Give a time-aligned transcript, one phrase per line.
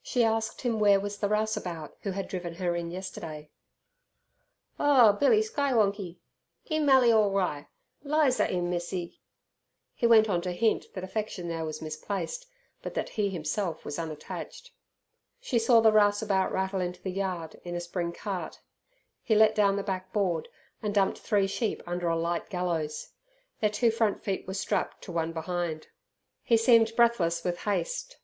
[0.00, 3.50] She asked him where was the rouseabout who had driven her in yesterday.
[4.80, 6.16] "Oh, Billy Skywonkie,
[6.70, 7.66] 'e mally alri'!
[8.02, 9.20] Lizer 'im missie!"
[9.92, 12.46] He went on to hint that affection there was misplaced,
[12.80, 14.70] but that he himself was unattached.
[15.38, 18.58] She saw the rouseabout rattle into the yard in a spring cart.
[19.22, 20.48] He let down the backboard
[20.82, 23.10] and dumped three sheep under a light gallows.
[23.60, 25.88] Their two front feet were strapped to one behind.
[26.42, 28.16] He seemed breathless with haste.